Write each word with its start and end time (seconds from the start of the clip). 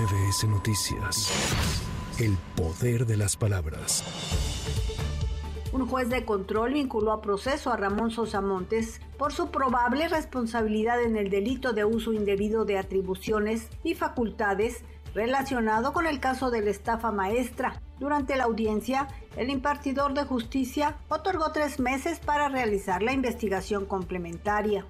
MBS 0.00 0.48
Noticias. 0.48 1.30
El 2.18 2.38
poder 2.56 3.04
de 3.04 3.18
las 3.18 3.36
palabras. 3.36 4.02
Un 5.72 5.86
juez 5.86 6.08
de 6.08 6.24
control 6.24 6.72
vinculó 6.72 7.12
a 7.12 7.20
proceso 7.20 7.70
a 7.70 7.76
Ramón 7.76 8.10
Sosa 8.10 8.40
Montes 8.40 9.02
por 9.18 9.34
su 9.34 9.50
probable 9.50 10.08
responsabilidad 10.08 11.02
en 11.02 11.16
el 11.16 11.28
delito 11.28 11.74
de 11.74 11.84
uso 11.84 12.14
indebido 12.14 12.64
de 12.64 12.78
atribuciones 12.78 13.68
y 13.84 13.94
facultades 13.94 14.84
relacionado 15.14 15.92
con 15.92 16.06
el 16.06 16.18
caso 16.18 16.50
de 16.50 16.62
la 16.62 16.70
estafa 16.70 17.12
maestra. 17.12 17.82
Durante 17.98 18.36
la 18.36 18.44
audiencia, 18.44 19.08
el 19.36 19.50
impartidor 19.50 20.14
de 20.14 20.24
justicia 20.24 20.96
otorgó 21.10 21.52
tres 21.52 21.78
meses 21.78 22.20
para 22.20 22.48
realizar 22.48 23.02
la 23.02 23.12
investigación 23.12 23.84
complementaria. 23.84 24.86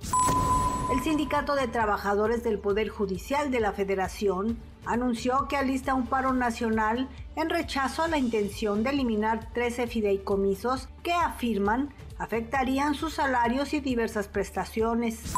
El 0.90 1.00
Sindicato 1.02 1.54
de 1.54 1.68
Trabajadores 1.68 2.42
del 2.42 2.58
Poder 2.58 2.88
Judicial 2.88 3.52
de 3.52 3.60
la 3.60 3.72
Federación 3.72 4.58
anunció 4.84 5.46
que 5.46 5.56
alista 5.56 5.94
un 5.94 6.06
paro 6.06 6.32
nacional 6.32 7.08
en 7.36 7.48
rechazo 7.48 8.02
a 8.02 8.08
la 8.08 8.18
intención 8.18 8.82
de 8.82 8.90
eliminar 8.90 9.52
13 9.52 9.86
fideicomisos 9.86 10.88
que 11.04 11.12
afirman 11.12 11.94
afectarían 12.18 12.94
sus 12.94 13.14
salarios 13.14 13.72
y 13.72 13.78
diversas 13.80 14.26
prestaciones. 14.26 15.32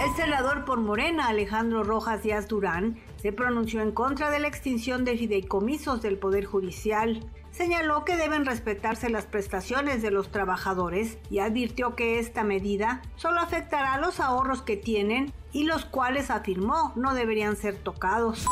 El 0.00 0.14
senador 0.16 0.64
por 0.64 0.80
Morena, 0.80 1.28
Alejandro 1.28 1.84
Rojas 1.84 2.22
Díaz 2.22 2.48
Durán, 2.48 2.98
se 3.16 3.32
pronunció 3.32 3.82
en 3.82 3.92
contra 3.92 4.30
de 4.30 4.40
la 4.40 4.48
extinción 4.48 5.04
de 5.04 5.16
fideicomisos 5.16 6.02
del 6.02 6.18
Poder 6.18 6.44
Judicial. 6.44 7.20
Señaló 7.50 8.04
que 8.04 8.16
deben 8.16 8.44
respetarse 8.44 9.10
las 9.10 9.26
prestaciones 9.26 10.02
de 10.02 10.10
los 10.10 10.30
trabajadores 10.30 11.18
y 11.30 11.38
advirtió 11.38 11.94
que 11.94 12.18
esta 12.18 12.42
medida 12.42 13.02
solo 13.16 13.40
afectará 13.40 13.98
los 13.98 14.18
ahorros 14.18 14.62
que 14.62 14.76
tienen 14.76 15.32
y 15.52 15.64
los 15.64 15.84
cuales 15.84 16.30
afirmó 16.30 16.92
no 16.96 17.14
deberían 17.14 17.56
ser 17.56 17.76
tocados. 17.76 18.46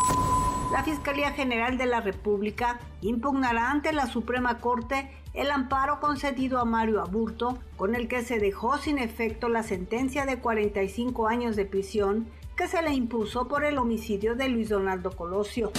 La 0.73 0.84
Fiscalía 0.84 1.33
General 1.33 1.77
de 1.77 1.87
la 1.87 2.01
República 2.01 2.79
impugnará 3.01 3.73
ante 3.73 3.93
la 3.93 4.07
Suprema 4.07 4.59
Corte 4.59 5.10
el 5.35 5.51
amparo 5.51 5.99
concedido 5.99 6.60
a 6.60 6.65
Mario 6.65 7.01
Aburto, 7.01 7.59
con 7.77 7.96
el 7.96 8.07
que 8.07 8.23
se 8.23 8.38
dejó 8.38 8.79
sin 8.79 8.99
efecto 8.99 9.49
la 9.49 9.65
sentencia 9.65 10.27
de 10.27 10.38
45 10.38 11.27
años 11.27 11.57
de 11.57 11.65
prisión 11.65 12.29
que 12.57 12.68
se 12.68 12.82
le 12.82 12.93
impuso 12.93 13.49
por 13.49 13.65
el 13.65 13.79
homicidio 13.79 14.37
de 14.37 14.49
Luis 14.49 14.68
Donaldo 14.68 15.10
Colosio. 15.10 15.73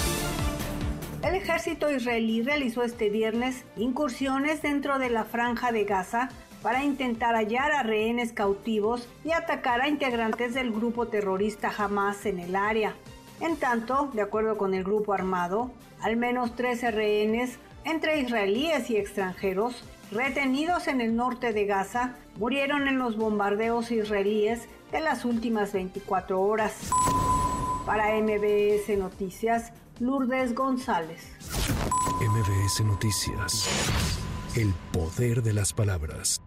El 1.23 1.35
ejército 1.35 1.89
israelí 1.89 2.41
realizó 2.41 2.83
este 2.83 3.09
viernes 3.09 3.63
incursiones 3.77 4.61
dentro 4.61 4.99
de 4.99 5.09
la 5.09 5.23
franja 5.23 5.71
de 5.71 5.85
Gaza 5.85 6.29
para 6.61 6.83
intentar 6.83 7.35
hallar 7.35 7.71
a 7.71 7.83
rehenes 7.83 8.33
cautivos 8.33 9.07
y 9.23 9.31
atacar 9.31 9.81
a 9.81 9.87
integrantes 9.87 10.53
del 10.53 10.71
grupo 10.71 11.07
terrorista 11.07 11.71
Hamas 11.77 12.25
en 12.25 12.39
el 12.39 12.57
área. 12.57 12.93
En 13.41 13.57
tanto, 13.57 14.09
de 14.13 14.21
acuerdo 14.21 14.57
con 14.57 14.73
el 14.75 14.83
grupo 14.83 15.13
armado, 15.13 15.71
al 15.99 16.15
menos 16.15 16.55
13 16.55 16.91
rehenes, 16.91 17.57
entre 17.83 18.19
israelíes 18.19 18.89
y 18.91 18.97
extranjeros, 18.97 19.83
retenidos 20.11 20.87
en 20.87 21.01
el 21.01 21.15
norte 21.15 21.51
de 21.51 21.65
Gaza, 21.65 22.15
murieron 22.37 22.87
en 22.87 22.99
los 22.99 23.17
bombardeos 23.17 23.91
israelíes 23.91 24.67
de 24.91 24.99
las 24.99 25.25
últimas 25.25 25.73
24 25.73 26.39
horas. 26.39 26.91
Para 27.85 28.13
MBS 28.21 28.95
Noticias, 28.97 29.73
Lourdes 29.99 30.53
González. 30.53 31.21
MBS 32.21 32.81
Noticias. 32.85 33.67
El 34.55 34.73
poder 34.91 35.41
de 35.41 35.53
las 35.53 35.73
palabras. 35.73 36.41